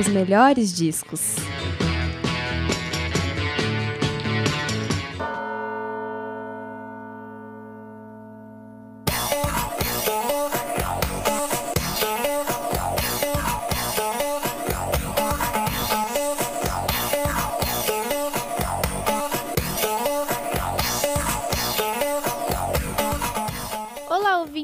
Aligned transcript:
Os 0.00 0.08
melhores 0.08 0.72
discos. 0.72 1.36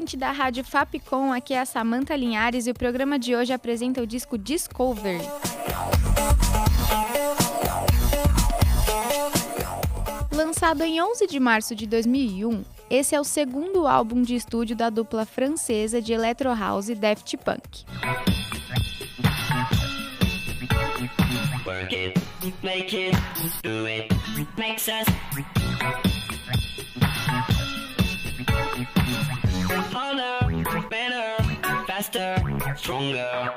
Ouvinte 0.07 0.15
da 0.15 0.31
Rádio 0.31 0.63
Fapcom, 0.63 1.33
aqui 1.33 1.53
é 1.53 1.59
a 1.59 1.65
Samantha 1.65 2.15
Linhares 2.15 2.65
e 2.65 2.71
o 2.71 2.73
programa 2.73 3.19
de 3.19 3.35
hoje 3.35 3.51
apresenta 3.51 4.01
o 4.01 4.07
disco 4.07 4.37
Discovery. 4.37 5.27
Lançado 10.31 10.83
em 10.83 11.01
11 11.01 11.27
de 11.27 11.39
março 11.41 11.75
de 11.75 11.85
2001, 11.85 12.63
esse 12.89 13.15
é 13.15 13.19
o 13.19 13.23
segundo 13.25 13.85
álbum 13.85 14.21
de 14.21 14.35
estúdio 14.35 14.77
da 14.77 14.89
dupla 14.89 15.25
francesa 15.25 16.01
de 16.01 16.13
electro 16.13 16.55
house 16.55 16.87
Daft 16.87 17.35
Punk. 17.37 17.83
Work 21.65 21.93
it, 21.93 22.21
make 22.63 22.95
it, 22.95 23.17
do 23.61 23.85
it, 23.85 24.07
makes 24.57 24.87
us 24.87 26.16
faster, 32.07 32.35
stronger. 32.77 33.53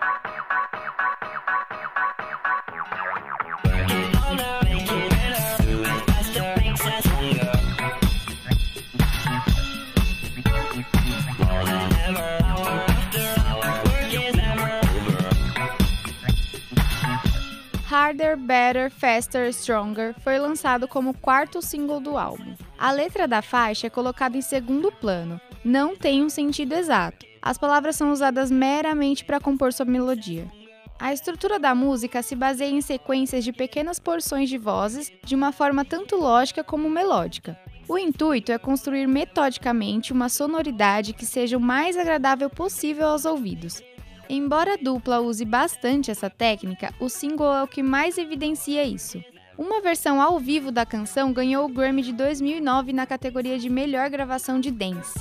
Harder, 4.17 4.59
better, 5.09 5.63
do 5.63 5.85
it 5.85 6.01
faster, 6.07 6.55
makes 6.57 6.85
us 6.85 7.05
stronger. 7.05 7.53
More 11.39 11.65
than 11.65 11.93
ever, 12.09 12.31
hour 12.45 12.71
after 12.89 13.27
hour, 13.47 13.67
work 13.85 14.13
is 14.13 14.35
never 14.35 14.69
over. 14.97 15.21
Harder, 17.87 18.37
Better, 18.37 18.91
Faster, 18.91 19.53
Stronger 19.53 20.15
foi 20.23 20.39
lançado 20.39 20.89
como 20.89 21.15
quarto 21.15 21.63
single 21.63 22.01
do 22.01 22.17
álbum. 22.17 22.55
A 22.79 22.91
letra 22.91 23.29
da 23.29 23.43
faixa 23.43 23.87
é 23.87 23.91
colocada 23.91 24.37
em 24.37 24.43
segundo 24.43 24.91
plano, 24.91 25.41
não 25.65 25.97
tem 25.97 26.25
um 26.25 26.29
sentido 26.29 26.75
exato. 26.75 27.30
As 27.43 27.57
palavras 27.57 27.97
são 27.97 28.13
usadas 28.13 28.51
meramente 28.51 29.25
para 29.25 29.41
compor 29.41 29.73
sua 29.73 29.87
melodia. 29.87 30.47
A 30.99 31.15
estrutura 31.15 31.59
da 31.59 31.75
música 31.75 32.23
se 32.23 32.37
baseia 32.37 32.71
em 32.71 32.83
sequências 32.83 33.43
de 33.43 33.53
pequenas 33.53 33.99
porções 33.99 34.51
de 34.51 34.59
vozes 34.59 35.11
de 35.25 35.35
uma 35.35 35.51
forma 35.51 35.83
tanto 35.83 36.17
lógica 36.17 36.63
como 36.63 36.91
melódica. 36.91 37.59
O 37.89 37.97
intuito 37.97 38.53
é 38.53 38.59
construir 38.59 39.09
metodicamente 39.09 40.13
uma 40.13 40.29
sonoridade 40.29 41.15
que 41.15 41.25
seja 41.25 41.57
o 41.57 41.61
mais 41.61 41.97
agradável 41.97 42.51
possível 42.51 43.09
aos 43.09 43.25
ouvidos. 43.25 43.83
Embora 44.29 44.75
a 44.75 44.77
dupla 44.77 45.21
use 45.21 45.45
bastante 45.45 46.11
essa 46.11 46.31
técnica, 46.31 46.95
o 47.01 47.09
single 47.09 47.53
é 47.53 47.63
o 47.63 47.67
que 47.67 47.83
mais 47.83 48.19
evidencia 48.19 48.85
isso. 48.85 49.21
Uma 49.59 49.81
versão 49.81 50.21
ao 50.21 50.39
vivo 50.39 50.71
da 50.71 50.87
canção 50.87 51.33
ganhou 51.33 51.65
o 51.65 51.69
Grammy 51.69 52.03
de 52.03 52.13
2009 52.13 52.93
na 52.93 53.07
categoria 53.07 53.59
de 53.59 53.69
melhor 53.69 54.09
gravação 54.09 54.61
de 54.61 54.71
dance. 54.71 55.19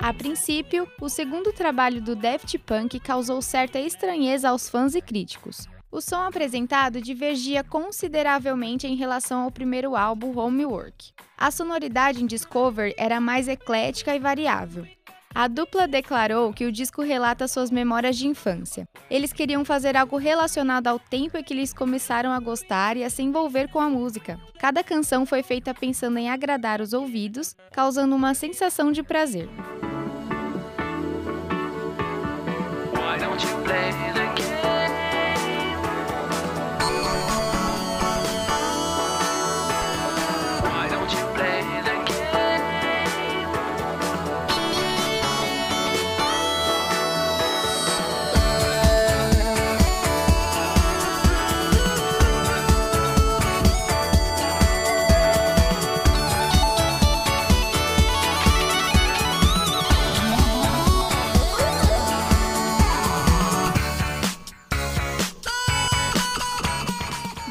A 0.00 0.14
princípio, 0.14 0.88
o 1.00 1.08
segundo 1.08 1.52
trabalho 1.52 2.00
do 2.00 2.16
Daft 2.16 2.58
Punk 2.58 2.98
causou 2.98 3.42
certa 3.42 3.78
estranheza 3.78 4.48
aos 4.48 4.68
fãs 4.68 4.94
e 4.94 5.02
críticos. 5.02 5.68
O 5.90 6.00
som 6.00 6.22
apresentado 6.22 7.02
divergia 7.02 7.62
consideravelmente 7.62 8.86
em 8.86 8.96
relação 8.96 9.42
ao 9.42 9.50
primeiro 9.50 9.94
álbum 9.94 10.38
Homework. 10.38 11.12
A 11.36 11.50
sonoridade 11.50 12.22
em 12.22 12.26
Discover 12.26 12.94
era 12.96 13.20
mais 13.20 13.46
eclética 13.46 14.16
e 14.16 14.18
variável. 14.18 14.86
A 15.34 15.48
dupla 15.48 15.88
declarou 15.88 16.52
que 16.52 16.66
o 16.66 16.72
disco 16.72 17.00
relata 17.00 17.48
suas 17.48 17.70
memórias 17.70 18.16
de 18.16 18.26
infância. 18.26 18.86
Eles 19.10 19.32
queriam 19.32 19.64
fazer 19.64 19.96
algo 19.96 20.18
relacionado 20.18 20.88
ao 20.88 20.98
tempo 20.98 21.38
em 21.38 21.42
que 21.42 21.54
eles 21.54 21.72
começaram 21.72 22.32
a 22.32 22.38
gostar 22.38 22.96
e 22.96 23.04
a 23.04 23.08
se 23.08 23.22
envolver 23.22 23.68
com 23.68 23.80
a 23.80 23.88
música. 23.88 24.38
Cada 24.58 24.84
canção 24.84 25.24
foi 25.24 25.42
feita 25.42 25.72
pensando 25.72 26.18
em 26.18 26.28
agradar 26.28 26.80
os 26.80 26.92
ouvidos, 26.92 27.56
causando 27.72 28.14
uma 28.14 28.34
sensação 28.34 28.92
de 28.92 29.02
prazer. 29.02 29.48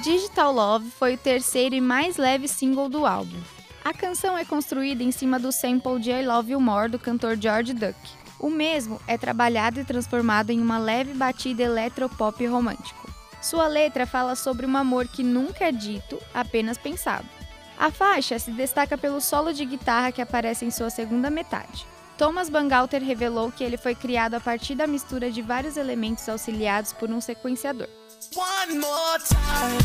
Digital 0.01 0.51
Love 0.51 0.89
foi 0.89 1.13
o 1.13 1.17
terceiro 1.17 1.75
e 1.75 1.81
mais 1.81 2.17
leve 2.17 2.47
single 2.47 2.89
do 2.89 3.06
álbum. 3.06 3.38
A 3.85 3.94
canção 3.94 4.35
é 4.35 4.44
construída 4.44 5.03
em 5.03 5.12
cima 5.12 5.38
do 5.38 5.51
sample 5.51 6.00
de 6.00 6.09
I 6.09 6.25
Love 6.25 6.53
You 6.53 6.59
More 6.59 6.89
do 6.89 6.97
cantor 6.97 7.38
George 7.39 7.72
Duke. 7.72 8.09
O 8.39 8.50
mesmo 8.50 9.00
é 9.07 9.16
trabalhado 9.16 9.79
e 9.79 9.85
transformado 9.85 10.50
em 10.50 10.59
uma 10.59 10.79
leve 10.79 11.13
batida 11.13 11.62
eletropop 11.62 12.44
romântico. 12.47 13.13
Sua 13.44 13.67
letra 13.67 14.07
fala 14.07 14.35
sobre 14.35 14.66
um 14.66 14.75
amor 14.75 15.07
que 15.07 15.22
nunca 15.22 15.66
é 15.66 15.72
dito, 15.72 16.19
apenas 16.33 16.79
pensado. 16.79 17.29
A 17.78 17.91
faixa 17.91 18.39
se 18.39 18.50
destaca 18.50 18.97
pelo 18.97 19.22
solo 19.22 19.53
de 19.53 19.63
guitarra 19.66 20.12
que 20.12 20.22
aparece 20.22 20.66
em 20.66 20.72
sua 20.72 20.89
segunda 20.89 21.29
metade. 21.29 21.85
Thomas 22.18 22.50
Bangalter 22.50 23.03
revelou 23.03 23.51
que 23.51 23.63
ele 23.63 23.78
foi 23.78 23.94
criado 23.94 24.33
a 24.33 24.39
partir 24.39 24.73
da 24.73 24.88
mistura 24.88 25.29
de 25.29 25.44
vários 25.44 25.78
elementos 25.78 26.28
auxiliados 26.28 26.91
por 26.91 27.12
um 27.12 27.22
sequenciador. 27.22 28.00
One 28.29 28.79
more 28.79 29.17
time. 29.17 29.81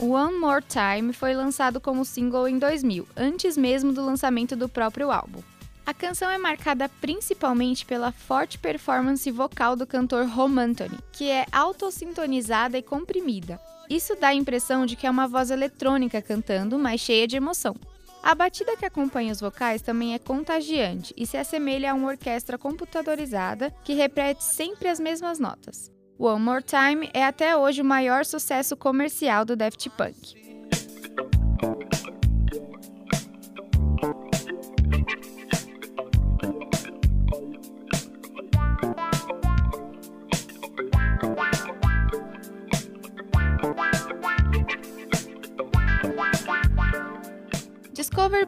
One 0.00 0.38
More 0.38 0.62
Time 0.62 1.12
foi 1.12 1.34
lançado 1.34 1.80
como 1.80 2.04
single 2.04 2.46
em 2.46 2.58
2000, 2.58 3.06
antes 3.16 3.56
mesmo 3.56 3.92
do 3.92 4.04
lançamento 4.04 4.54
do 4.54 4.68
próprio 4.68 5.10
álbum. 5.10 5.42
A 5.88 5.94
canção 5.94 6.28
é 6.30 6.36
marcada 6.36 6.86
principalmente 6.86 7.86
pela 7.86 8.12
forte 8.12 8.58
performance 8.58 9.30
vocal 9.30 9.74
do 9.74 9.86
cantor 9.86 10.28
Home 10.38 10.60
Anthony, 10.60 10.98
que 11.10 11.30
é 11.30 11.46
autossintonizada 11.50 12.76
e 12.76 12.82
comprimida. 12.82 13.58
Isso 13.88 14.14
dá 14.14 14.28
a 14.28 14.34
impressão 14.34 14.84
de 14.84 14.96
que 14.96 15.06
é 15.06 15.10
uma 15.10 15.26
voz 15.26 15.50
eletrônica 15.50 16.20
cantando, 16.20 16.78
mas 16.78 17.00
cheia 17.00 17.26
de 17.26 17.38
emoção. 17.38 17.74
A 18.22 18.34
batida 18.34 18.76
que 18.76 18.84
acompanha 18.84 19.32
os 19.32 19.40
vocais 19.40 19.80
também 19.80 20.12
é 20.12 20.18
contagiante 20.18 21.14
e 21.16 21.26
se 21.26 21.38
assemelha 21.38 21.92
a 21.92 21.94
uma 21.94 22.08
orquestra 22.08 22.58
computadorizada 22.58 23.74
que 23.82 23.94
repete 23.94 24.44
sempre 24.44 24.88
as 24.88 25.00
mesmas 25.00 25.38
notas. 25.38 25.90
One 26.18 26.44
More 26.44 26.62
Time 26.62 27.08
é 27.14 27.24
até 27.24 27.56
hoje 27.56 27.80
o 27.80 27.84
maior 27.86 28.26
sucesso 28.26 28.76
comercial 28.76 29.42
do 29.42 29.56
Daft 29.56 29.88
Punk. 29.96 30.47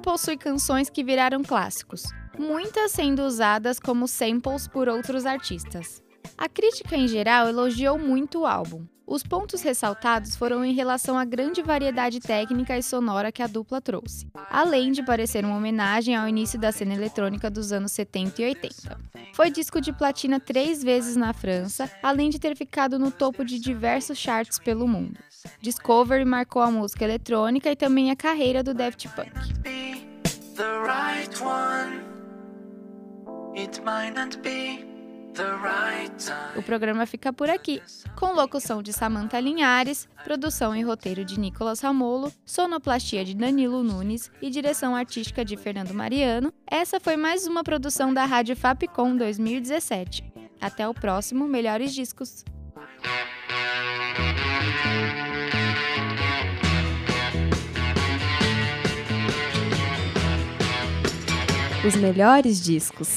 Possui 0.00 0.36
canções 0.36 0.90
que 0.90 1.04
viraram 1.04 1.44
clássicos, 1.44 2.02
muitas 2.38 2.90
sendo 2.92 3.22
usadas 3.22 3.78
como 3.78 4.08
samples 4.08 4.66
por 4.66 4.88
outros 4.88 5.26
artistas. 5.26 6.02
A 6.36 6.48
crítica 6.48 6.96
em 6.96 7.06
geral 7.06 7.48
elogiou 7.48 7.98
muito 7.98 8.40
o 8.40 8.46
álbum. 8.46 8.86
Os 9.06 9.24
pontos 9.24 9.60
ressaltados 9.60 10.36
foram 10.36 10.64
em 10.64 10.72
relação 10.72 11.18
à 11.18 11.24
grande 11.24 11.62
variedade 11.62 12.20
técnica 12.20 12.78
e 12.78 12.82
sonora 12.82 13.32
que 13.32 13.42
a 13.42 13.48
dupla 13.48 13.80
trouxe, 13.80 14.28
além 14.48 14.92
de 14.92 15.02
parecer 15.02 15.44
uma 15.44 15.56
homenagem 15.56 16.14
ao 16.14 16.28
início 16.28 16.58
da 16.60 16.70
cena 16.70 16.94
eletrônica 16.94 17.50
dos 17.50 17.72
anos 17.72 17.90
70 17.90 18.40
e 18.40 18.44
80. 18.44 19.00
Foi 19.34 19.50
disco 19.50 19.80
de 19.80 19.92
platina 19.92 20.38
três 20.38 20.80
vezes 20.80 21.16
na 21.16 21.32
França, 21.32 21.90
além 22.02 22.30
de 22.30 22.38
ter 22.38 22.56
ficado 22.56 23.00
no 23.00 23.10
topo 23.10 23.44
de 23.44 23.58
diversos 23.58 24.16
charts 24.16 24.60
pelo 24.60 24.86
mundo. 24.86 25.18
Discovery 25.60 26.24
marcou 26.24 26.62
a 26.62 26.70
música 26.70 27.04
eletrônica 27.04 27.68
e 27.68 27.74
também 27.74 28.12
a 28.12 28.16
carreira 28.16 28.62
do 28.62 28.72
Daft 28.72 29.08
Punk. 29.08 29.59
The 30.60 30.80
right 30.86 31.42
one. 31.42 32.02
It 33.56 33.82
might 33.82 34.14
not 34.14 34.36
be 34.42 34.84
the 35.32 35.52
right 35.62 36.12
time. 36.18 36.58
O 36.58 36.62
programa 36.62 37.06
fica 37.06 37.32
por 37.32 37.48
aqui, 37.48 37.82
com 38.14 38.34
locução 38.34 38.82
de 38.82 38.92
Samantha 38.92 39.40
Linhares, 39.40 40.06
produção 40.22 40.76
e 40.76 40.82
roteiro 40.82 41.24
de 41.24 41.40
Nicolas 41.40 41.80
Ramolo, 41.80 42.30
sonoplastia 42.44 43.24
de 43.24 43.34
Danilo 43.34 43.82
Nunes 43.82 44.30
e 44.42 44.50
direção 44.50 44.94
artística 44.94 45.42
de 45.44 45.56
Fernando 45.56 45.94
Mariano. 45.94 46.52
Essa 46.66 47.00
foi 47.00 47.16
mais 47.16 47.46
uma 47.46 47.64
produção 47.64 48.12
da 48.12 48.26
Rádio 48.26 48.54
Fapcom 48.54 49.16
2017. 49.16 50.30
Até 50.60 50.86
o 50.86 50.92
próximo 50.92 51.48
Melhores 51.48 51.94
Discos. 51.94 52.44
Os 61.82 61.96
melhores 61.96 62.60
discos. 62.60 63.08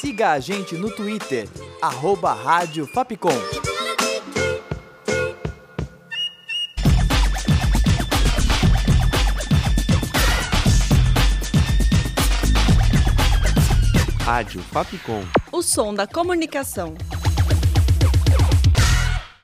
Siga 0.00 0.30
a 0.30 0.38
gente 0.38 0.76
no 0.76 0.88
Twitter, 0.88 1.48
arroba 1.82 2.32
Rádio 2.32 2.86
Fapcom. 2.86 3.30
Rádio 14.20 14.60
Fapcom. 14.70 15.24
O 15.50 15.62
som 15.62 15.92
da 15.92 16.06
comunicação. 16.06 16.94